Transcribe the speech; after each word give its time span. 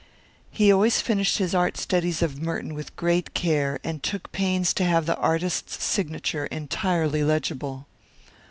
He 0.49 0.71
always 0.71 0.99
finished 0.99 1.37
his 1.37 1.53
art 1.53 1.77
studies 1.77 2.23
of 2.23 2.41
Merton 2.41 2.73
with 2.73 2.95
great 2.95 3.35
care, 3.35 3.79
and 3.83 4.01
took 4.01 4.31
pains 4.31 4.73
to 4.73 4.83
have 4.83 5.05
the 5.05 5.15
artist's 5.17 5.83
signature 5.83 6.47
entirely 6.47 7.23
legible. 7.23 7.85